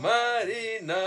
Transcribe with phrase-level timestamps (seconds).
[0.00, 0.98] marina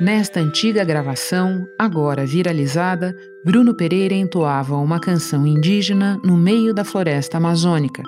[0.00, 7.36] Nesta antiga gravação, agora viralizada, Bruno Pereira entoava uma canção indígena no meio da floresta
[7.36, 8.02] amazônica.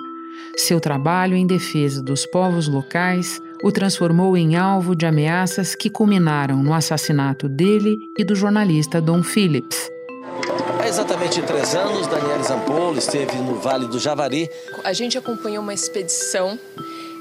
[0.57, 6.61] Seu trabalho em defesa dos povos locais o transformou em alvo de ameaças que culminaram
[6.61, 9.96] no assassinato dele e do jornalista Dom Phillips.
[10.79, 14.49] Há exatamente três anos, Daniela Zampolo esteve no Vale do Javari.
[14.83, 16.57] A gente acompanhou uma expedição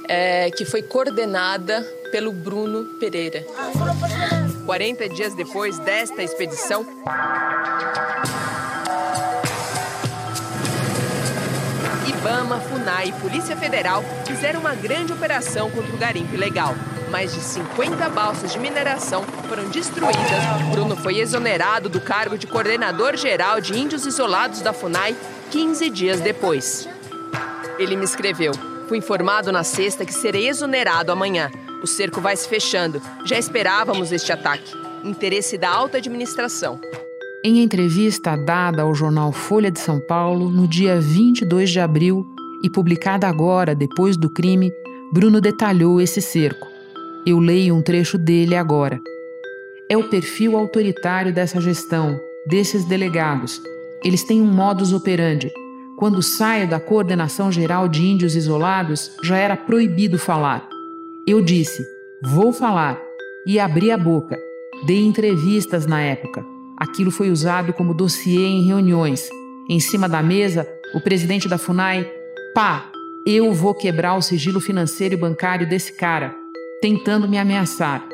[0.08, 3.44] é, que foi coordenada pelo Bruno Pereira.
[4.64, 6.84] 40 dias depois desta expedição.
[12.08, 16.74] Ibama, FUNAI e Polícia Federal fizeram uma grande operação contra o garimpo ilegal.
[17.10, 20.24] Mais de 50 balsas de mineração foram destruídas.
[20.70, 25.16] Bruno foi exonerado do cargo de coordenador geral de índios isolados da FUNAI
[25.50, 26.88] 15 dias depois.
[27.78, 28.52] Ele me escreveu:
[28.88, 31.50] Fui informado na sexta que serei exonerado amanhã.
[31.82, 33.00] O cerco vai se fechando.
[33.24, 34.72] Já esperávamos este ataque.
[35.04, 36.80] Interesse da alta administração.
[37.44, 42.26] Em entrevista dada ao jornal Folha de São Paulo no dia 22 de abril
[42.64, 44.72] e publicada agora depois do crime,
[45.12, 46.75] Bruno detalhou esse cerco.
[47.26, 49.00] Eu leio um trecho dele agora.
[49.90, 53.60] É o perfil autoritário dessa gestão, desses delegados.
[54.04, 55.50] Eles têm um modus operandi.
[55.98, 60.68] Quando saio da coordenação geral de índios isolados, já era proibido falar.
[61.26, 61.84] Eu disse:
[62.22, 63.02] vou falar,
[63.44, 64.38] e abri a boca.
[64.86, 66.46] Dei entrevistas na época.
[66.76, 69.28] Aquilo foi usado como dossiê em reuniões.
[69.68, 70.64] Em cima da mesa,
[70.94, 72.08] o presidente da FUNAI,
[72.54, 72.88] pá,
[73.26, 76.32] eu vou quebrar o sigilo financeiro e bancário desse cara,
[76.80, 78.06] tentando me ameaçar.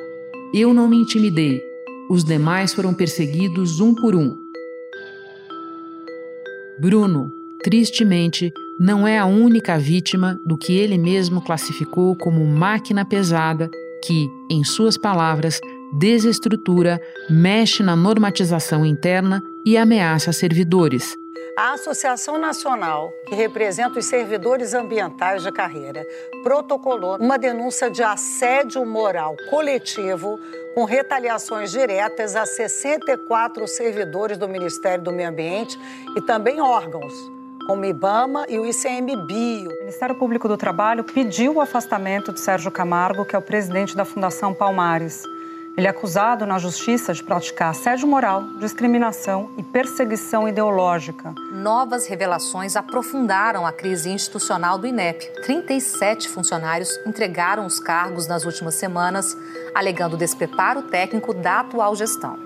[0.55, 1.63] Eu não me intimidei.
[2.09, 4.37] Os demais foram perseguidos um por um.
[6.79, 13.71] Bruno, tristemente, não é a única vítima do que ele mesmo classificou como máquina pesada
[14.05, 15.61] que, em suas palavras,
[15.93, 21.17] desestrutura, mexe na normatização interna e ameaça servidores.
[21.59, 26.07] A Associação Nacional, que representa os servidores ambientais de carreira,
[26.43, 30.41] protocolou uma denúncia de assédio moral coletivo
[30.75, 35.79] com retaliações diretas a 64 servidores do Ministério do Meio Ambiente
[36.17, 37.13] e também órgãos
[37.67, 39.71] como o IBAMA e o ICMBio.
[39.71, 43.97] O Ministério Público do Trabalho pediu o afastamento de Sérgio Camargo, que é o presidente
[43.97, 45.23] da Fundação Palmares.
[45.75, 51.35] Ele é acusado na justiça de praticar assédio moral, discriminação e perseguição ideológica.
[51.51, 55.33] Novas revelações aprofundaram a crise institucional do INEP.
[55.43, 59.35] 37 funcionários entregaram os cargos nas últimas semanas,
[59.75, 62.39] alegando despreparo técnico da atual gestão.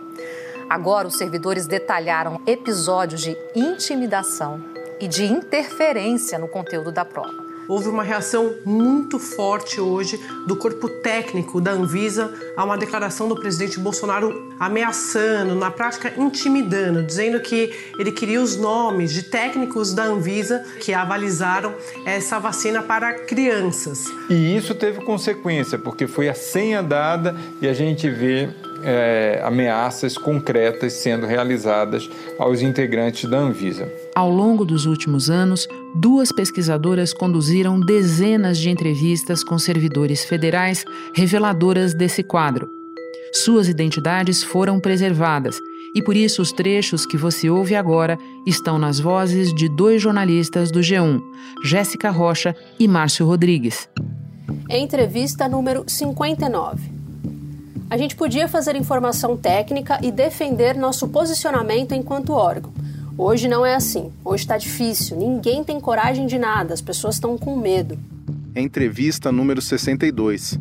[0.70, 4.62] Agora, os servidores detalharam episódios de intimidação
[5.00, 7.45] e de interferência no conteúdo da prova.
[7.68, 13.34] Houve uma reação muito forte hoje do corpo técnico da Anvisa a uma declaração do
[13.34, 20.04] presidente Bolsonaro ameaçando, na prática intimidando, dizendo que ele queria os nomes de técnicos da
[20.04, 21.74] Anvisa que avalizaram
[22.04, 24.04] essa vacina para crianças.
[24.30, 28.48] E isso teve consequência, porque foi a senha dada e a gente vê
[28.84, 33.90] é, ameaças concretas sendo realizadas aos integrantes da Anvisa.
[34.14, 35.68] Ao longo dos últimos anos,
[36.00, 40.84] duas pesquisadoras conduziram dezenas de entrevistas com servidores federais
[41.14, 42.68] reveladoras desse quadro.
[43.32, 45.58] Suas identidades foram preservadas
[45.94, 50.70] e por isso os trechos que você ouve agora estão nas vozes de dois jornalistas
[50.70, 51.20] do G1,
[51.64, 53.88] Jéssica Rocha e Márcio Rodrigues.
[54.68, 56.90] Entrevista número 59.
[57.88, 62.72] A gente podia fazer informação técnica e defender nosso posicionamento enquanto órgão.
[63.18, 64.12] Hoje não é assim.
[64.24, 65.16] Hoje está difícil.
[65.16, 66.74] Ninguém tem coragem de nada.
[66.74, 67.98] As pessoas estão com medo.
[68.54, 70.58] Entrevista número 62.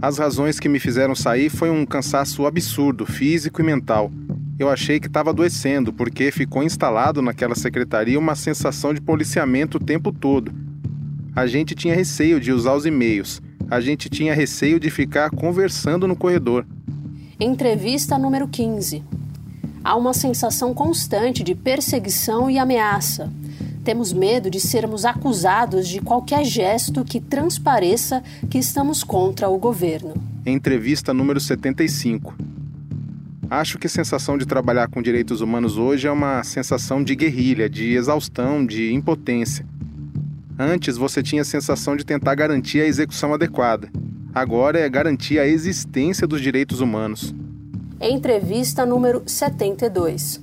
[0.00, 4.10] As razões que me fizeram sair foi um cansaço absurdo, físico e mental.
[4.58, 9.84] Eu achei que estava adoecendo, porque ficou instalado naquela secretaria uma sensação de policiamento o
[9.84, 10.52] tempo todo.
[11.34, 13.40] A gente tinha receio de usar os e-mails
[13.72, 16.66] a gente tinha receio de ficar conversando no corredor.
[17.40, 19.02] Entrevista número 15.
[19.84, 23.28] Há uma sensação constante de perseguição e ameaça.
[23.84, 30.14] Temos medo de sermos acusados de qualquer gesto que transpareça que estamos contra o governo.
[30.46, 32.32] Entrevista número 75.
[33.50, 37.68] Acho que a sensação de trabalhar com direitos humanos hoje é uma sensação de guerrilha,
[37.68, 39.66] de exaustão, de impotência.
[40.56, 43.90] Antes você tinha a sensação de tentar garantir a execução adequada.
[44.32, 47.34] Agora é garantir a existência dos direitos humanos.
[48.10, 50.40] Entrevista número 72.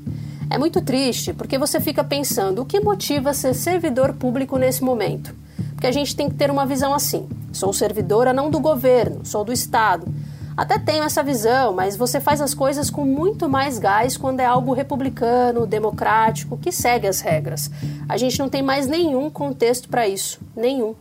[0.49, 5.35] É muito triste porque você fica pensando o que motiva ser servidor público nesse momento.
[5.73, 9.43] Porque a gente tem que ter uma visão assim: sou servidora não do governo, sou
[9.43, 10.07] do Estado.
[10.55, 14.45] Até tenho essa visão, mas você faz as coisas com muito mais gás quando é
[14.45, 17.71] algo republicano, democrático, que segue as regras.
[18.09, 20.39] A gente não tem mais nenhum contexto para isso.
[20.55, 20.95] Nenhum.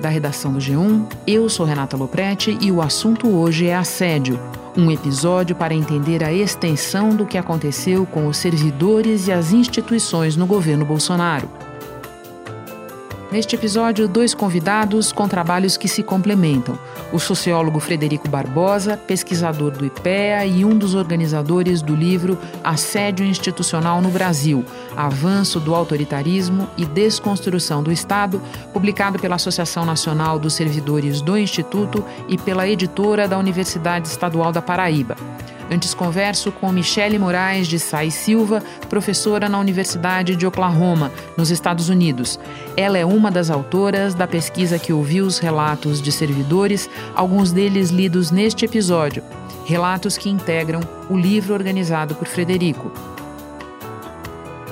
[0.00, 4.40] Da redação do G1, eu sou Renata Loprete e o assunto hoje é assédio.
[4.74, 10.36] Um episódio para entender a extensão do que aconteceu com os servidores e as instituições
[10.36, 11.50] no governo Bolsonaro.
[13.30, 16.76] Neste episódio, dois convidados com trabalhos que se complementam:
[17.12, 24.02] o sociólogo Frederico Barbosa, pesquisador do IPEA e um dos organizadores do livro Assédio Institucional
[24.02, 24.64] no Brasil:
[24.96, 28.42] Avanço do Autoritarismo e Desconstrução do Estado,
[28.72, 34.60] publicado pela Associação Nacional dos Servidores do Instituto e pela editora da Universidade Estadual da
[34.60, 35.16] Paraíba.
[35.70, 41.88] Antes converso com Michele Moraes de Sais Silva, professora na Universidade de Oklahoma, nos Estados
[41.88, 42.40] Unidos.
[42.76, 47.90] Ela é uma das autoras da pesquisa que ouviu os relatos de servidores, alguns deles
[47.90, 49.22] lidos neste episódio.
[49.64, 52.90] Relatos que integram o livro organizado por Frederico.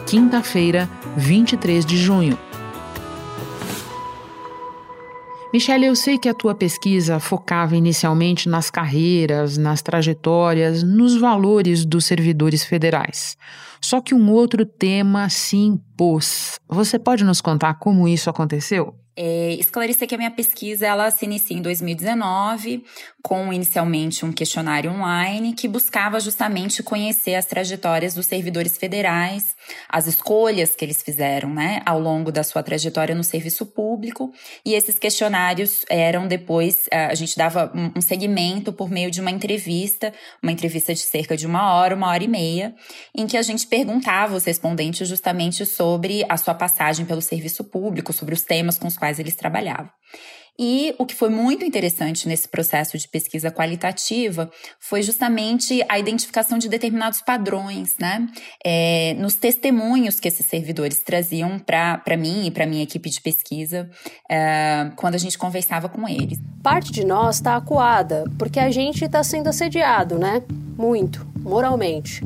[0.04, 2.47] Quinta-feira, 23 de junho.
[5.50, 11.86] Michelle, eu sei que a tua pesquisa focava inicialmente nas carreiras, nas trajetórias, nos valores
[11.86, 13.34] dos servidores federais.
[13.80, 16.60] Só que um outro tema se impôs.
[16.68, 18.94] Você pode nos contar como isso aconteceu?
[19.20, 22.84] É, esclarecer que a minha pesquisa ela se inicia em 2019,
[23.20, 29.56] com inicialmente um questionário online que buscava justamente conhecer as trajetórias dos servidores federais,
[29.88, 34.32] as escolhas que eles fizeram né, ao longo da sua trajetória no serviço público.
[34.64, 39.32] E esses questionários eram depois, eh, a gente dava um segmento por meio de uma
[39.32, 42.72] entrevista, uma entrevista de cerca de uma hora, uma hora e meia,
[43.12, 48.12] em que a gente perguntava aos respondentes justamente sobre a sua passagem pelo serviço público,
[48.12, 49.90] sobre os temas com os quais quais eles trabalhavam.
[50.60, 54.50] E o que foi muito interessante nesse processo de pesquisa qualitativa
[54.80, 58.26] foi justamente a identificação de determinados padrões, né?
[58.66, 63.88] É, nos testemunhos que esses servidores traziam para mim e para minha equipe de pesquisa
[64.28, 66.40] é, quando a gente conversava com eles.
[66.60, 70.42] Parte de nós está acuada porque a gente está sendo assediado, né?
[70.76, 72.24] Muito, moralmente.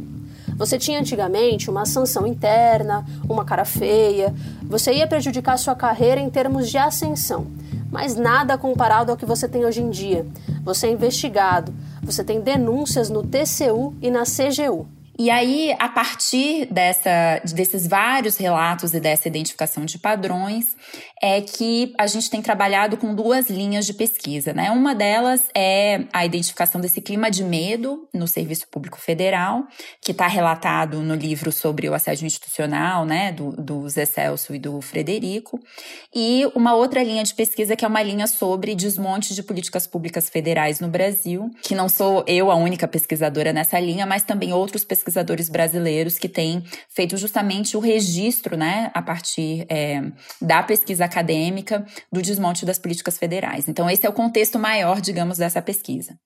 [0.57, 4.35] Você tinha antigamente uma sanção interna, uma cara feia,
[4.73, 7.47] você ia prejudicar sua carreira em termos de ascensão,
[7.91, 10.25] mas nada comparado ao que você tem hoje em dia.
[10.65, 14.87] Você é investigado, você tem denúncias no TCU e na CGU.
[15.23, 20.77] E aí, a partir dessa, desses vários relatos e dessa identificação de padrões,
[21.23, 24.73] é que a gente tem trabalhado com duas linhas de pesquisa, né?
[24.73, 29.63] Uma delas é a identificação desse clima de medo no Serviço Público Federal,
[30.01, 34.59] que está relatado no livro sobre o assédio institucional, né, do, do Zé Celso e
[34.59, 35.61] do Frederico,
[36.13, 40.29] e uma outra linha de pesquisa que é uma linha sobre desmonte de políticas públicas
[40.29, 44.83] federais no Brasil, que não sou eu a única pesquisadora nessa linha, mas também outros
[44.83, 50.03] pesquisadores pesquisadores brasileiros que têm feito justamente o registro, né, a partir é,
[50.41, 53.69] da pesquisa acadêmica, do desmonte das políticas federais.
[53.69, 56.17] Então, esse é o contexto maior, digamos, dessa pesquisa.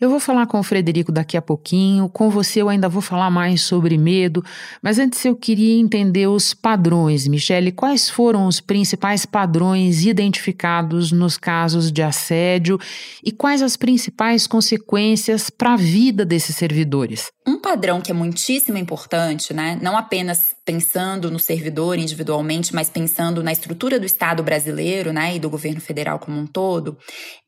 [0.00, 3.30] Eu vou falar com o Frederico daqui a pouquinho, com você eu ainda vou falar
[3.30, 4.44] mais sobre medo,
[4.82, 7.28] mas antes eu queria entender os padrões.
[7.28, 12.80] Michele, quais foram os principais padrões identificados nos casos de assédio
[13.22, 17.30] e quais as principais consequências para a vida desses servidores?
[17.44, 19.76] Um padrão que é muitíssimo importante, né?
[19.82, 25.40] Não apenas pensando no servidor individualmente, mas pensando na estrutura do Estado brasileiro, né, e
[25.40, 26.96] do governo federal como um todo,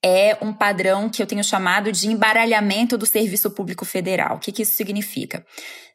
[0.05, 4.37] é um padrão que eu tenho chamado de embaralhamento do serviço público federal.
[4.37, 5.47] O que, que isso significa?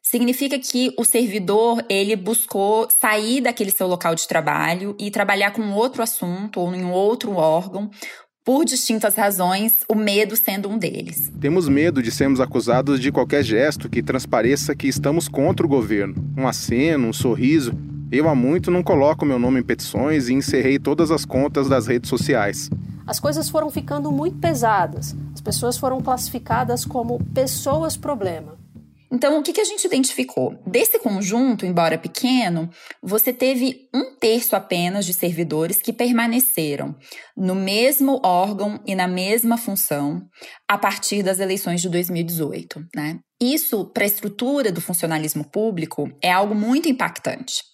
[0.02, 5.72] Significa que o servidor ele buscou sair daquele seu local de trabalho e trabalhar com
[5.72, 7.90] outro assunto ou em outro órgão
[8.44, 11.30] por distintas razões, o medo sendo um deles.
[11.40, 16.14] Temos medo de sermos acusados de qualquer gesto que transpareça que estamos contra o governo.
[16.36, 17.72] Um aceno, um sorriso.
[18.10, 21.86] Eu há muito não coloco meu nome em petições e encerrei todas as contas das
[21.86, 22.68] redes sociais.
[23.06, 25.16] As coisas foram ficando muito pesadas.
[25.34, 28.59] As pessoas foram classificadas como pessoas problema.
[29.12, 30.56] Então, o que, que a gente identificou?
[30.64, 32.70] Desse conjunto, embora pequeno,
[33.02, 36.94] você teve um terço apenas de servidores que permaneceram
[37.36, 40.22] no mesmo órgão e na mesma função
[40.68, 42.86] a partir das eleições de 2018.
[42.94, 43.18] Né?
[43.40, 47.64] Isso, para a estrutura do funcionalismo público, é algo muito impactante.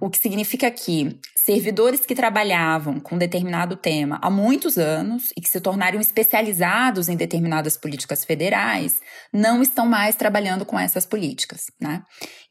[0.00, 5.48] O que significa que servidores que trabalhavam com determinado tema há muitos anos e que
[5.48, 8.98] se tornaram especializados em determinadas políticas federais
[9.30, 12.02] não estão mais trabalhando com essas políticas, né?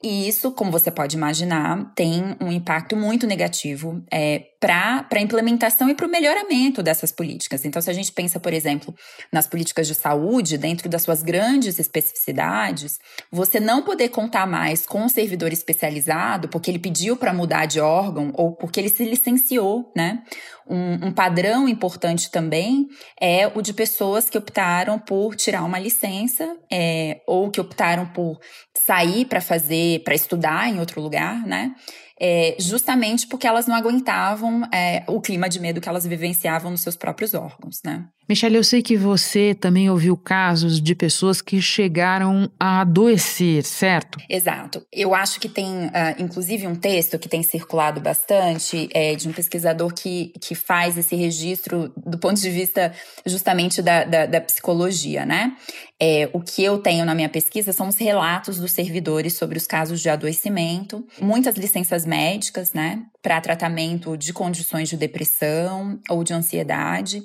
[0.04, 5.90] E isso, como você pode imaginar, tem um impacto muito negativo é, para a implementação
[5.90, 7.64] e para o melhoramento dessas políticas.
[7.64, 8.94] Então, se a gente pensa, por exemplo,
[9.32, 13.00] nas políticas de saúde, dentro das suas grandes especificidades,
[13.32, 17.80] você não poder contar mais com um servidor especializado porque ele pediu para mudar de
[17.80, 20.24] órgão ou porque ele se licenciou, né?
[20.68, 22.88] Um, um, padrão importante também
[23.20, 28.40] é o de pessoas que optaram por tirar uma licença é, ou que optaram por
[28.78, 31.76] sair para fazer, para estudar em outro lugar, né?
[32.20, 36.82] É, justamente porque elas não aguentavam é, o clima de medo que elas vivenciavam nos
[36.82, 38.06] seus próprios órgãos, né?
[38.28, 44.18] Michelle, eu sei que você também ouviu casos de pessoas que chegaram a adoecer, certo?
[44.30, 44.86] Exato.
[44.92, 49.34] Eu acho que tem, uh, inclusive, um texto que tem circulado bastante é, de um
[49.34, 52.94] pesquisador que, que faz esse registro do ponto de vista
[53.26, 55.54] justamente da, da, da psicologia, né?
[56.00, 59.66] É, o que eu tenho na minha pesquisa são os relatos dos servidores sobre os
[59.66, 66.34] casos de adoecimento, muitas licenças médicas, né, para tratamento de condições de depressão ou de
[66.34, 67.24] ansiedade.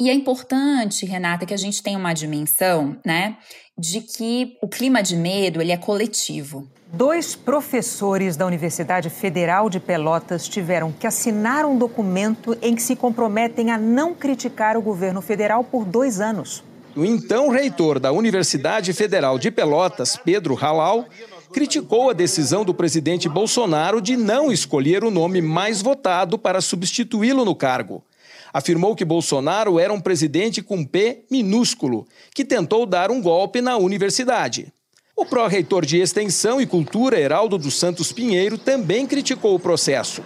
[0.00, 3.36] E é importante, Renata, que a gente tenha uma dimensão, né,
[3.78, 6.66] de que o clima de medo ele é coletivo.
[6.92, 12.96] Dois professores da Universidade Federal de Pelotas tiveram que assinar um documento em que se
[12.96, 16.62] comprometem a não criticar o governo federal por dois anos.
[16.94, 21.06] O então reitor da Universidade Federal de Pelotas, Pedro Halal,
[21.52, 27.44] criticou a decisão do presidente Bolsonaro de não escolher o nome mais votado para substituí-lo
[27.44, 28.02] no cargo
[28.52, 33.76] afirmou que Bolsonaro era um presidente com P minúsculo, que tentou dar um golpe na
[33.76, 34.72] universidade.
[35.16, 40.22] O pró-reitor de Extensão e Cultura, Heraldo dos Santos Pinheiro, também criticou o processo.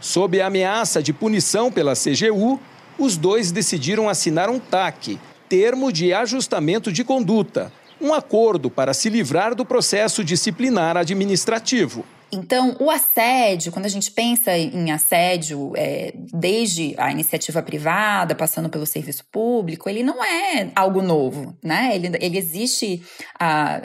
[0.00, 2.60] Sob a ameaça de punição pela CGU,
[2.98, 5.18] os dois decidiram assinar um TAC,
[5.48, 12.04] termo de ajustamento de conduta, um acordo para se livrar do processo disciplinar administrativo.
[12.30, 18.68] Então, o assédio, quando a gente pensa em assédio, é, desde a iniciativa privada, passando
[18.68, 21.94] pelo serviço público, ele não é algo novo, né?
[21.94, 23.02] Ele, ele existe
[23.40, 23.80] ah,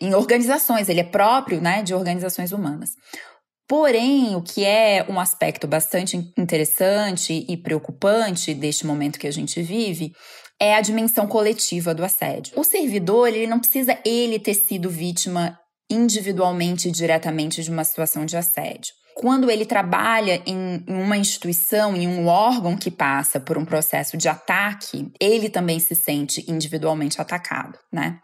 [0.00, 2.90] em organizações, ele é próprio né, de organizações humanas.
[3.68, 9.60] Porém, o que é um aspecto bastante interessante e preocupante deste momento que a gente
[9.60, 10.12] vive
[10.60, 12.58] é a dimensão coletiva do assédio.
[12.58, 15.58] O servidor, ele não precisa ele ter sido vítima
[15.90, 18.92] individualmente e diretamente de uma situação de assédio.
[19.14, 24.28] Quando ele trabalha em, uma instituição, em um órgão que passa por um processo de
[24.28, 28.18] ataque, ele também se sente individualmente atacado, né?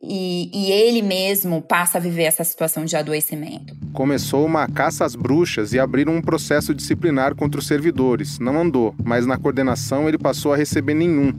[0.00, 3.74] E, e, ele mesmo passa a viver essa situação de adoecimento.
[3.92, 8.38] Começou uma caça às bruxas e abriram um processo disciplinar contra os servidores.
[8.38, 11.32] Não andou, mas na coordenação ele passou a receber nenhum,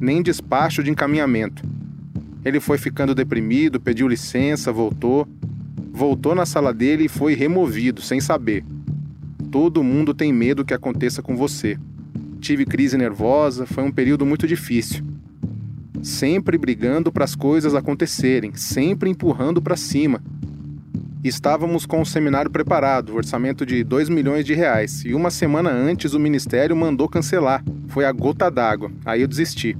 [0.00, 1.64] nem despacho de encaminhamento.
[2.44, 5.26] Ele foi ficando deprimido, pediu licença, voltou.
[5.92, 8.64] Voltou na sala dele e foi removido, sem saber.
[9.50, 11.78] Todo mundo tem medo que aconteça com você.
[12.40, 15.04] Tive crise nervosa, foi um período muito difícil.
[16.02, 20.20] Sempre brigando para as coisas acontecerem, sempre empurrando para cima.
[21.22, 26.12] Estávamos com o seminário preparado, orçamento de 2 milhões de reais, e uma semana antes
[26.12, 27.64] o ministério mandou cancelar.
[27.88, 28.92] Foi a gota d'água.
[29.06, 29.74] Aí eu desisti.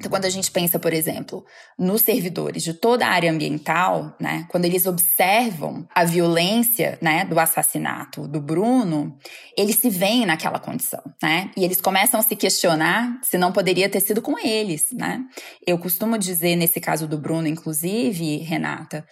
[0.00, 1.44] Então, quando a gente pensa, por exemplo,
[1.78, 7.38] nos servidores de toda a área ambiental, né, quando eles observam a violência, né, do
[7.38, 9.18] assassinato do Bruno,
[9.54, 11.50] eles se veem naquela condição, né?
[11.54, 15.20] E eles começam a se questionar se não poderia ter sido com eles, né?
[15.66, 19.04] Eu costumo dizer nesse caso do Bruno, inclusive, Renata,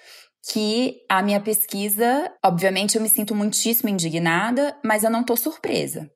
[0.51, 6.11] que a minha pesquisa, obviamente, eu me sinto muitíssimo indignada, mas eu não estou surpresa.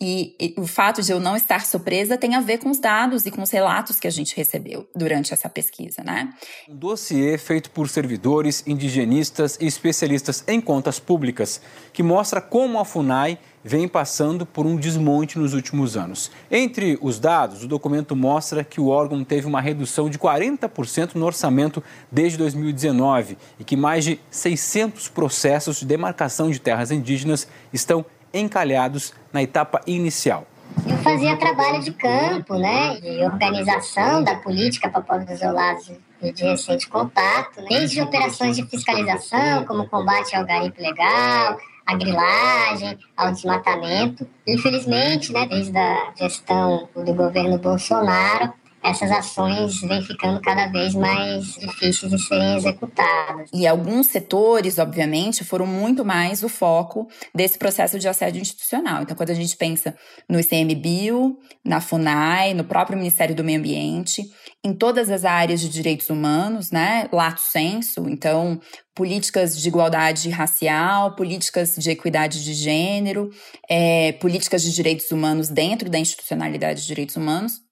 [0.00, 3.26] E, e, o fato de eu não estar surpresa tem a ver com os dados
[3.26, 6.34] e com os relatos que a gente recebeu durante essa pesquisa, né?
[6.68, 11.60] Um dossiê feito por servidores, indigenistas e especialistas em contas públicas
[11.92, 16.30] que mostra como a FUNAI vem passando por um desmonte nos últimos anos.
[16.50, 21.24] Entre os dados, o documento mostra que o órgão teve uma redução de 40% no
[21.24, 28.04] orçamento desde 2019 e que mais de 600 processos de demarcação de terras indígenas estão
[28.34, 30.46] encalhados na etapa inicial.
[30.86, 36.88] Eu fazia trabalho de campo, né, de organização da política para povos isolados de recente
[36.88, 37.66] contato, né?
[37.68, 44.26] desde operações de fiscalização, como combate ao garimpo legal, a grilagem, ao desmatamento.
[44.46, 48.52] Infelizmente, né, desde a gestão do governo Bolsonaro,
[48.84, 53.50] essas ações vêm ficando cada vez mais difíceis de serem executadas.
[53.52, 59.02] E alguns setores, obviamente, foram muito mais o foco desse processo de assédio institucional.
[59.02, 59.96] Então, quando a gente pensa
[60.28, 64.22] no ICMBio, na FUNAI, no próprio Ministério do Meio Ambiente,
[64.62, 68.60] em todas as áreas de direitos humanos, né, lato senso, então
[68.94, 73.30] políticas de igualdade racial, políticas de equidade de gênero,
[73.68, 77.64] é, políticas de direitos humanos dentro da institucionalidade de direitos humanos,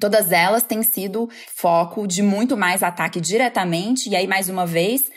[0.00, 5.10] Todas elas têm sido foco de muito mais ataque diretamente, e aí, mais uma vez,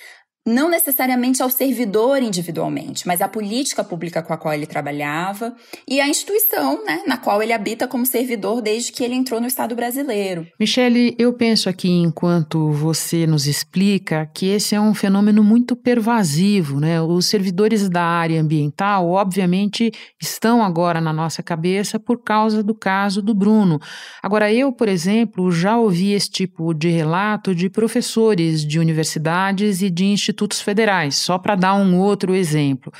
[0.49, 5.55] não necessariamente ao servidor individualmente, mas à política pública com a qual ele trabalhava
[5.87, 9.47] e à instituição né, na qual ele habita como servidor desde que ele entrou no
[9.47, 10.47] Estado brasileiro.
[10.59, 16.79] Michele, eu penso aqui, enquanto você nos explica, que esse é um fenômeno muito pervasivo.
[16.79, 16.99] Né?
[16.99, 23.21] Os servidores da área ambiental, obviamente, estão agora na nossa cabeça por causa do caso
[23.21, 23.79] do Bruno.
[24.21, 29.89] Agora, eu, por exemplo, já ouvi esse tipo de relato de professores de universidades e
[29.89, 32.91] de instituições institutos federais, só para dar um outro exemplo.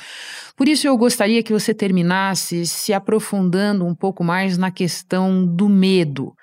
[0.56, 5.68] Por isso, eu gostaria que você terminasse se aprofundando um pouco mais na questão do
[5.68, 6.34] medo.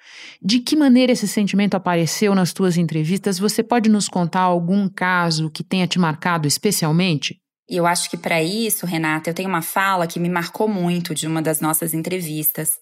[0.41, 3.37] De que maneira esse sentimento apareceu nas tuas entrevistas?
[3.37, 7.39] Você pode nos contar algum caso que tenha te marcado especialmente?
[7.69, 11.13] E eu acho que para isso, Renata, eu tenho uma fala que me marcou muito
[11.13, 12.79] de uma das nossas entrevistas,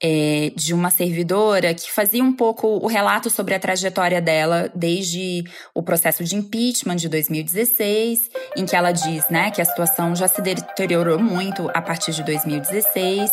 [0.00, 5.42] é, de uma servidora que fazia um pouco o relato sobre a trajetória dela desde
[5.74, 10.28] o processo de impeachment de 2016, em que ela diz né, que a situação já
[10.28, 13.30] se deteriorou muito a partir de 2016.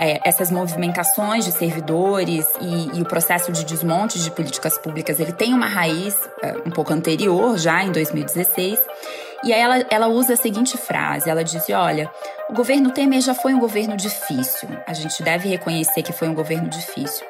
[0.00, 5.32] É, essas movimentações de servidores e, e, o processo de desmonte de políticas públicas, ele
[5.32, 8.80] tem uma raiz é, um pouco anterior, já em 2016.
[9.42, 12.10] E aí ela, ela usa a seguinte frase: ela diz: olha,
[12.48, 14.68] o governo Temer já foi um governo difícil.
[14.86, 17.26] A gente deve reconhecer que foi um governo difícil.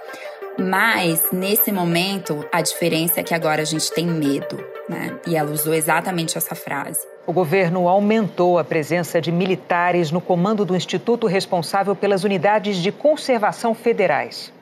[0.59, 5.19] Mas, nesse momento, a diferença é que agora a gente tem medo, né?
[5.27, 7.01] E ela usou exatamente essa frase.
[7.27, 12.93] O governo aumentou a presença de militares no comando do instituto responsável pelas unidades de
[12.93, 14.53] conservação federais.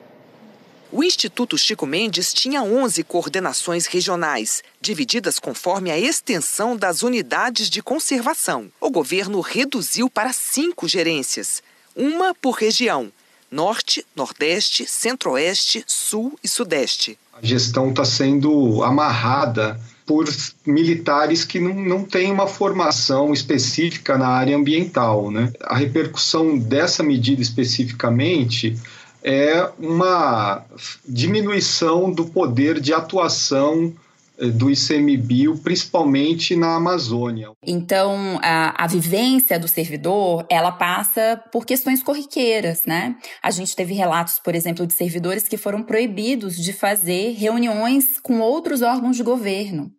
[0.91, 7.79] O Instituto Chico Mendes tinha 11 coordenações regionais, divididas conforme a extensão das unidades de
[7.79, 8.71] conservação.
[8.81, 11.61] O governo reduziu para cinco gerências,
[11.95, 13.11] uma por região:
[13.51, 17.19] Norte, Nordeste, Centro-Oeste, Sul e Sudeste.
[17.33, 20.25] A gestão está sendo amarrada por
[20.65, 25.29] militares que não, não têm uma formação específica na área ambiental.
[25.29, 25.53] Né?
[25.61, 28.75] A repercussão dessa medida especificamente
[29.23, 30.65] é uma
[31.07, 33.93] diminuição do poder de atuação
[34.37, 37.51] eh, do ICMBio, principalmente na Amazônia.
[37.65, 43.15] Então, a, a, vivência do servidor, ela passa por questões corriqueiras, né?
[43.43, 48.39] A gente teve relatos, por exemplo, de servidores que foram proibidos de fazer reuniões com
[48.39, 49.91] outros órgãos de governo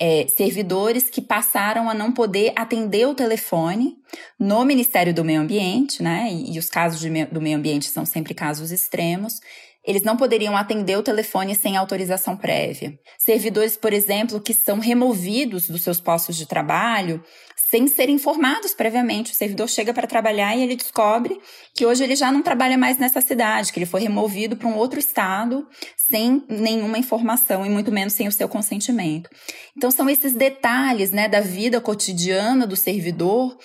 [0.00, 3.98] é, servidores que passaram a não poder atender o telefone
[4.38, 6.28] no Ministério do Meio Ambiente, né?
[6.32, 9.40] E, e os casos do meio ambiente são sempre casos extremos.
[9.84, 12.98] Eles não poderiam atender o telefone sem autorização prévia.
[13.18, 17.22] Servidores, por exemplo, que são removidos dos seus postos de trabalho
[17.70, 19.30] sem serem informados previamente.
[19.30, 21.40] O servidor chega para trabalhar e ele descobre
[21.72, 24.76] que hoje ele já não trabalha mais nessa cidade, que ele foi removido para um
[24.76, 29.30] outro estado sem nenhuma informação e muito menos sem o seu consentimento.
[29.76, 33.56] Então são esses detalhes, né, da vida cotidiana do servidor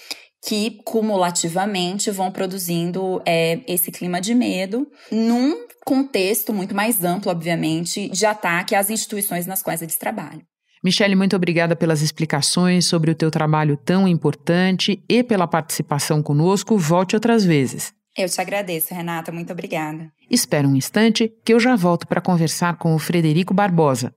[0.47, 8.07] que cumulativamente vão produzindo é, esse clima de medo num contexto muito mais amplo, obviamente,
[8.09, 10.43] de ataque às instituições nas quais eles trabalham.
[10.83, 16.77] Michele, muito obrigada pelas explicações sobre o teu trabalho tão importante e pela participação conosco.
[16.77, 17.93] Volte outras vezes.
[18.17, 19.31] Eu te agradeço, Renata.
[19.31, 20.11] Muito obrigada.
[20.29, 24.13] Espera um instante que eu já volto para conversar com o Frederico Barbosa.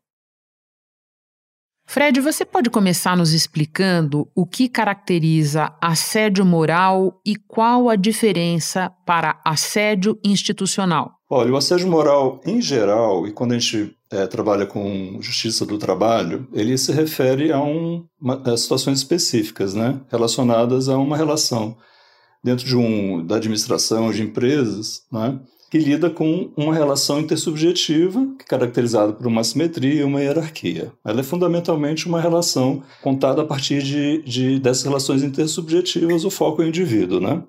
[1.91, 8.91] Fred, você pode começar nos explicando o que caracteriza assédio moral e qual a diferença
[9.07, 11.18] para assédio institucional?
[11.31, 15.77] Olha, o assédio moral em geral, e quando a gente é, trabalha com justiça do
[15.77, 18.07] trabalho, ele se refere a, um,
[18.45, 21.77] a situações específicas, né, relacionadas a uma relação
[22.43, 25.39] dentro de um, da administração de empresas, né,
[25.71, 30.93] que lida com uma relação intersubjetiva, que é caracterizada por uma simetria e uma hierarquia.
[31.05, 36.63] Ela é fundamentalmente uma relação contada a partir de, de dessas relações intersubjetivas, o foco
[36.63, 37.43] é o indivíduo, né?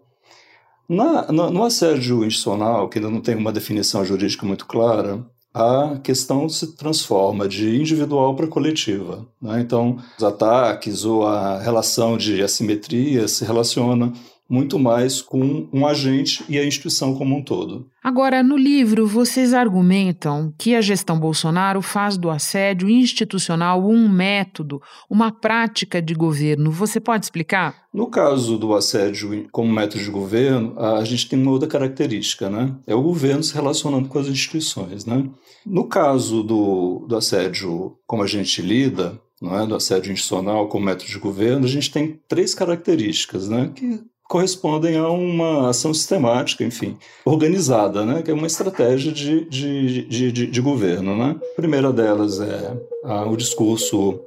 [0.89, 5.23] Na, no, assédio institucional, que ainda não tem uma definição jurídica muito clara,
[5.54, 9.28] a questão se transforma de individual para coletiva.
[9.39, 9.62] Né?
[9.62, 14.12] Então, os ataques ou a relação de assimetria se relaciona
[14.50, 17.86] muito mais com um agente e a instituição como um todo.
[18.02, 24.82] Agora, no livro, vocês argumentam que a gestão Bolsonaro faz do assédio institucional um método,
[25.10, 26.72] uma prática de governo.
[26.72, 27.76] Você pode explicar?
[27.94, 32.76] No caso do assédio como método de governo, a gente tem uma outra característica, né?
[32.88, 35.30] É o governo se relacionando com as instituições, né?
[35.66, 40.86] No caso do, do assédio como a gente lida, não é, do assédio institucional como
[40.86, 43.72] método de governo, a gente tem três características, né?
[43.76, 48.22] Que correspondem a uma ação sistemática, enfim, organizada, né?
[48.22, 51.18] que é uma estratégia de, de, de, de, de governo.
[51.18, 51.36] Né?
[51.42, 54.20] A primeira delas é a, o discurso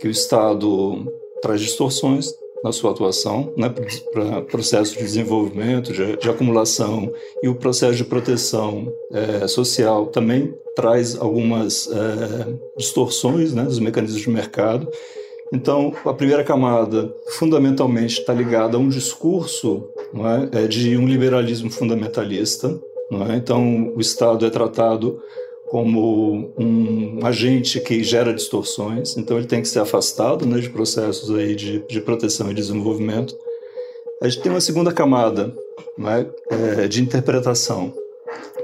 [0.00, 1.04] que o Estado
[1.42, 2.32] traz distorções
[2.64, 3.70] na sua atuação, né,
[4.10, 10.54] para processo de desenvolvimento, de, de, acumulação e o processo de proteção é, social também
[10.74, 14.88] traz algumas é, distorções né, dos mecanismos de mercado
[15.54, 19.88] então, a primeira camada fundamentalmente está ligada a um discurso
[20.52, 22.76] é, é, de um liberalismo fundamentalista.
[23.30, 23.36] É?
[23.36, 25.22] Então, o Estado é tratado
[25.68, 31.30] como um agente que gera distorções, então ele tem que ser afastado né, de processos
[31.30, 33.36] aí de, de proteção e desenvolvimento.
[34.20, 35.54] A gente tem uma segunda camada
[36.50, 37.94] é, de interpretação,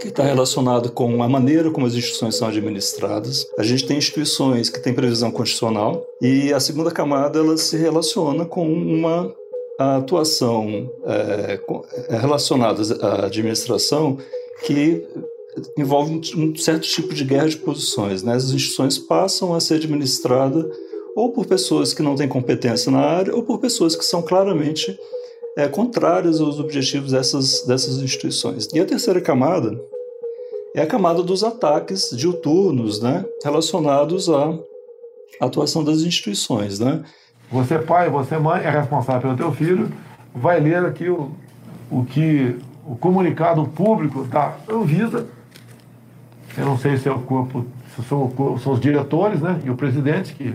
[0.01, 3.47] que está relacionado com a maneira como as instituições são administradas.
[3.59, 8.45] A gente tem instituições que têm previsão constitucional e a segunda camada ela se relaciona
[8.45, 9.33] com uma
[9.79, 11.61] atuação é,
[12.19, 14.19] relacionada à administração
[14.65, 15.07] que
[15.77, 18.23] envolve um certo tipo de guerra de posições.
[18.23, 18.35] Né?
[18.35, 20.65] As instituições passam a ser administradas
[21.17, 24.99] ou por pessoas que não têm competência na área ou por pessoas que são claramente
[25.57, 28.69] é, contrárias aos objetivos dessas, dessas instituições.
[28.73, 29.79] E a terceira camada
[30.75, 34.57] é a camada dos ataques diuturnos né, relacionados à
[35.41, 36.79] atuação das instituições.
[36.79, 37.03] Né?
[37.51, 39.91] Você, pai, você, mãe, é responsável pelo teu filho,
[40.35, 41.33] vai ler aqui o,
[41.91, 45.27] o que o comunicado público da Anvisa.
[46.57, 48.33] Eu não sei se é o corpo, se são,
[48.63, 50.55] são os diretores né, e o presidente que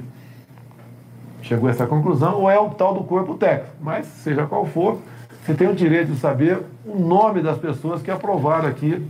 [1.47, 3.75] chegou a essa conclusão, ou é o tal do corpo técnico.
[3.79, 4.99] Mas, seja qual for,
[5.45, 9.01] você tem o direito de saber o nome das pessoas que aprovaram aqui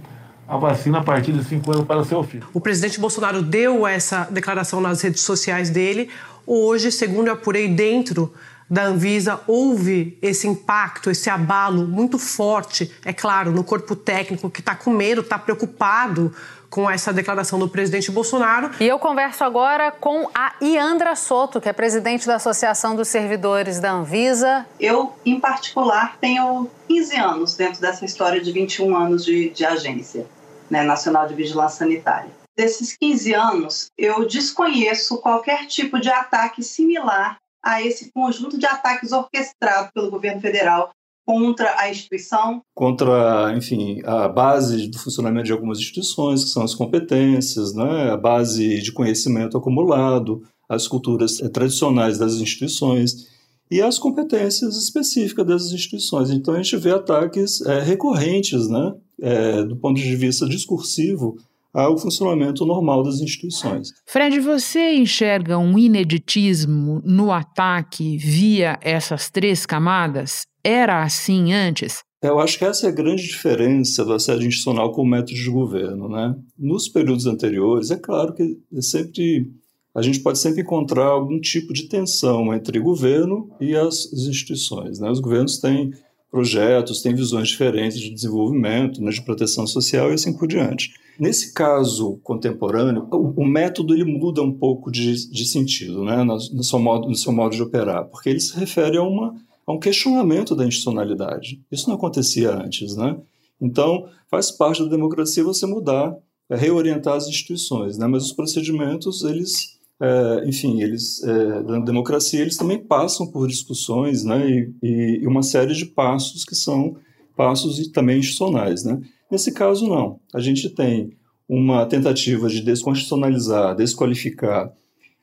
[0.48, 2.46] a vacina a partir de 5 anos para seu filho.
[2.54, 6.10] O presidente Bolsonaro deu essa declaração nas redes sociais dele.
[6.46, 8.32] Hoje, segundo eu apurei dentro
[8.70, 14.60] da Anvisa, houve esse impacto, esse abalo muito forte, é claro, no corpo técnico que
[14.60, 16.34] está com medo, está preocupado
[16.76, 18.70] com essa declaração do presidente Bolsonaro.
[18.82, 23.80] E eu converso agora com a Iandra Soto, que é presidente da Associação dos Servidores
[23.80, 24.66] da Anvisa.
[24.78, 30.28] Eu, em particular, tenho 15 anos dentro dessa história de 21 anos de, de agência
[30.70, 32.30] né, nacional de vigilância sanitária.
[32.58, 39.14] Desses 15 anos, eu desconheço qualquer tipo de ataque similar a esse conjunto de ataques
[39.14, 40.90] orquestrado pelo governo federal
[41.26, 42.62] contra a instituição?
[42.74, 48.18] Contra, enfim, a base do funcionamento de algumas instituições, que são as competências, né, a
[48.18, 53.28] base de conhecimento acumulado, as culturas tradicionais das instituições
[53.70, 56.30] e as competências específicas das instituições.
[56.30, 61.38] Então a gente vê ataques é, recorrentes, né, é, do ponto de vista discursivo,
[61.76, 63.90] ao funcionamento normal das instituições.
[64.08, 70.44] Fred, você enxerga um ineditismo no ataque via essas três camadas?
[70.64, 72.00] Era assim antes?
[72.22, 75.50] Eu acho que essa é a grande diferença do assédio institucional com o método de
[75.50, 76.08] governo.
[76.08, 76.34] Né?
[76.58, 79.52] Nos períodos anteriores, é claro que é sempre
[79.94, 85.00] a gente pode sempre encontrar algum tipo de tensão entre governo e as instituições.
[85.00, 85.10] Né?
[85.10, 85.92] Os governos têm
[86.30, 90.92] projetos, têm visões diferentes de desenvolvimento, né, de proteção social e assim por diante.
[91.20, 96.36] Nesse caso contemporâneo, o, o método ele muda um pouco de, de sentido né, no,
[96.36, 99.34] no, seu modo, no seu modo de operar, porque ele se refere a, uma,
[99.66, 101.62] a um questionamento da institucionalidade.
[101.72, 102.96] Isso não acontecia antes.
[102.96, 103.18] Né?
[103.62, 106.16] Então, faz parte da democracia você mudar,
[106.50, 108.08] é, reorientar as instituições, né?
[108.08, 114.26] mas os procedimentos, eles é, enfim, eles é, na democracia eles também passam por discussões,
[114.26, 114.46] né,
[114.84, 116.98] e, e, uma série de passos que são
[117.34, 119.00] passos também institucionais, né.
[119.32, 121.12] Nesse caso não, a gente tem
[121.48, 124.68] uma tentativa de desconstitucionalizar, desqualificar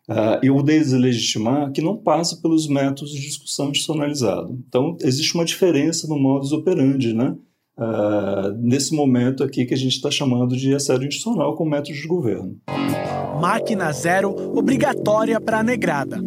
[0.09, 4.59] uh, e ou deslegitimar que não passa pelos métodos de discussão institucionalizado.
[4.69, 7.37] Então existe uma diferença no modus operandi, né,
[7.79, 12.07] uh, nesse momento aqui que a gente está chamando de assédio institucional com método de
[12.07, 12.61] governo
[13.43, 16.21] máquina zero obrigatória para a negrada.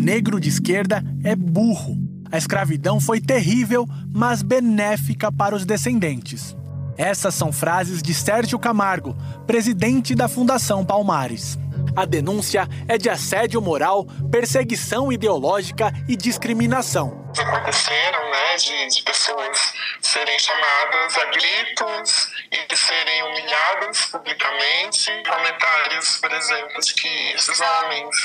[0.00, 1.96] Negro de esquerda é burro.
[2.32, 6.56] A escravidão foi terrível, mas benéfica para os descendentes.
[6.96, 11.58] Essas são frases de Sérgio Camargo, presidente da Fundação Palmares.
[11.96, 17.22] A denúncia é de assédio moral, perseguição ideológica e discriminação.
[17.38, 25.10] Aconteceram, né, de, de pessoas serem chamadas a gritos e de serem humilhadas publicamente.
[25.28, 28.16] Comentários, por exemplo, de que esses homens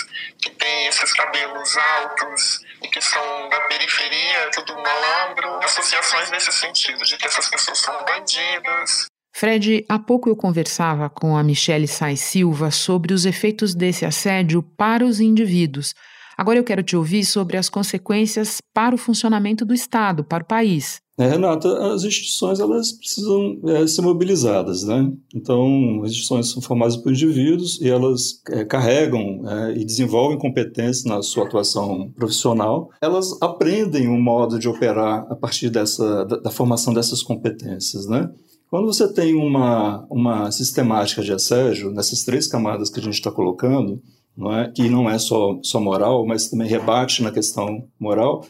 [0.41, 7.03] que têm esses cabelos altos e que são da periferia, tudo malandro, associações nesse sentido,
[7.03, 9.07] de que essas pessoas são bandidas.
[9.35, 14.63] Fred, há pouco eu conversava com a Michele Sais Silva sobre os efeitos desse assédio
[14.63, 15.93] para os indivíduos.
[16.35, 20.47] Agora eu quero te ouvir sobre as consequências para o funcionamento do Estado, para o
[20.47, 20.99] país.
[21.19, 25.11] É, Renata, as instituições elas precisam é, ser mobilizadas, né?
[25.33, 31.05] Então, as instituições são formadas por indivíduos e elas é, carregam é, e desenvolvem competências
[31.05, 32.91] na sua atuação profissional.
[33.01, 38.29] Elas aprendem um modo de operar a partir dessa da, da formação dessas competências, né?
[38.69, 43.31] Quando você tem uma, uma sistemática de assédio, nessas três camadas que a gente está
[43.31, 44.01] colocando,
[44.35, 44.69] não é?
[44.69, 48.45] que não é só, só moral, mas também rebate na questão moral,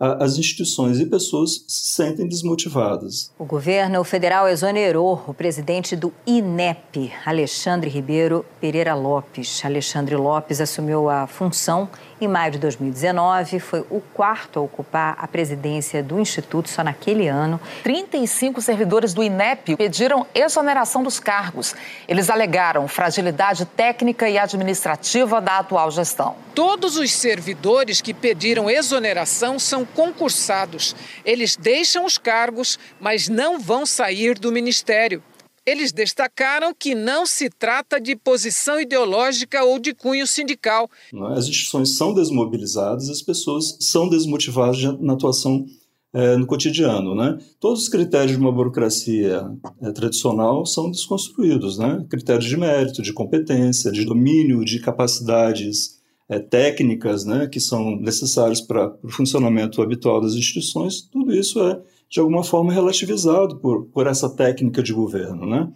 [0.00, 3.30] as instituições e pessoas se sentem desmotivadas.
[3.38, 9.62] O governo federal exonerou o presidente do INEP, Alexandre Ribeiro Pereira Lopes.
[9.62, 11.88] Alexandre Lopes assumiu a função
[12.20, 17.28] em maio de 2019, foi o quarto a ocupar a presidência do Instituto só naquele
[17.28, 17.60] ano.
[17.82, 21.74] 35 servidores do INEP pediram exoneração dos cargos.
[22.06, 26.36] Eles alegaram fragilidade técnica e administrativa da atual gestão.
[26.54, 30.94] Todos os servidores que pediram exoneração são concursados.
[31.24, 35.22] Eles deixam os cargos, mas não vão sair do ministério.
[35.70, 40.90] Eles destacaram que não se trata de posição ideológica ou de cunho sindical.
[41.14, 41.38] É?
[41.38, 45.64] As instituições são desmobilizadas, as pessoas são desmotivadas na atuação
[46.12, 47.14] é, no cotidiano.
[47.14, 47.38] Né?
[47.60, 49.48] Todos os critérios de uma burocracia
[49.80, 51.78] é, tradicional são desconstruídos.
[51.78, 52.04] Né?
[52.10, 58.60] Critérios de mérito, de competência, de domínio, de capacidades é, técnicas né, que são necessárias
[58.60, 61.80] para o funcionamento habitual das instituições, tudo isso é
[62.10, 65.72] de alguma forma relativizado por, por essa técnica de governo, né?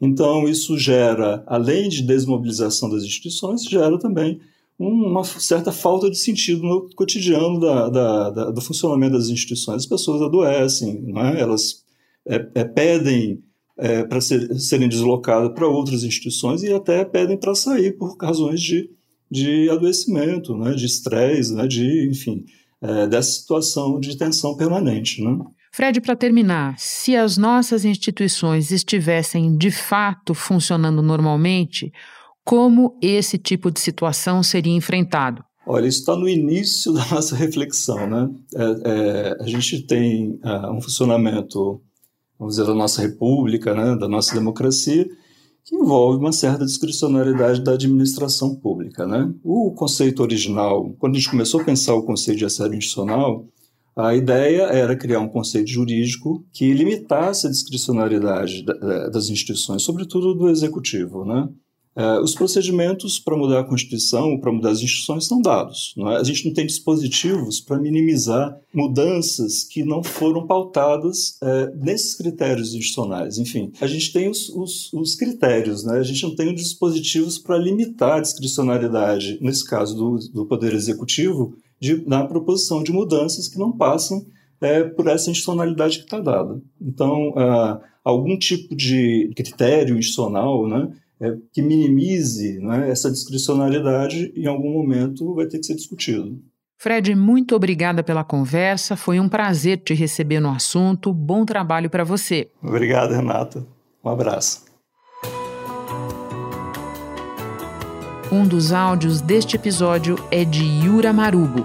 [0.00, 4.40] Então, isso gera, além de desmobilização das instituições, gera também
[4.78, 9.82] uma certa falta de sentido no cotidiano da, da, da, do funcionamento das instituições.
[9.82, 11.40] As pessoas adoecem, é?
[11.40, 11.84] elas
[12.24, 13.42] é, é, pedem
[13.76, 18.60] é, para ser, serem deslocadas para outras instituições e até pedem para sair por razões
[18.60, 18.88] de,
[19.28, 20.74] de adoecimento, né?
[20.74, 21.66] de estresse, né?
[21.66, 22.44] de, enfim,
[22.80, 25.20] é, dessa situação de tensão permanente.
[25.24, 25.36] Né?
[25.72, 31.92] Fred, para terminar, se as nossas instituições estivessem de fato funcionando normalmente,
[32.44, 35.44] como esse tipo de situação seria enfrentado?
[35.66, 38.30] Olha, isso está no início da nossa reflexão, né?
[38.54, 41.82] É, é, a gente tem é, um funcionamento,
[42.38, 45.06] vamos dizer, da nossa república, né, da nossa democracia,
[45.62, 49.30] que envolve uma certa discricionariedade da administração pública, né?
[49.44, 53.46] O conceito original, quando a gente começou a pensar o conceito de assédio institucional,
[53.98, 58.64] a ideia era criar um conceito jurídico que limitasse a discricionariedade
[59.12, 61.24] das instituições, sobretudo do executivo.
[61.24, 61.48] Né?
[61.96, 65.96] É, os procedimentos para mudar a Constituição, para mudar as instituições, são dados.
[65.98, 66.16] É?
[66.16, 72.68] A gente não tem dispositivos para minimizar mudanças que não foram pautadas é, nesses critérios
[72.68, 73.36] institucionais.
[73.36, 75.98] Enfim, a gente tem os, os, os critérios, né?
[75.98, 80.74] a gente não tem os dispositivos para limitar a discricionariedade, nesse caso do, do Poder
[80.74, 84.24] Executivo, de, na proposição de mudanças que não passam
[84.60, 86.60] é, por essa institucionalidade que está dada.
[86.80, 94.46] Então, uh, algum tipo de critério institucional né, é, que minimize né, essa discricionariedade, em
[94.46, 96.40] algum momento vai ter que ser discutido.
[96.80, 98.96] Fred, muito obrigada pela conversa.
[98.96, 101.12] Foi um prazer te receber no assunto.
[101.12, 102.48] Bom trabalho para você.
[102.62, 103.66] Obrigado, Renata.
[104.04, 104.67] Um abraço.
[108.30, 111.64] Um dos áudios deste episódio é de Yura Marubo.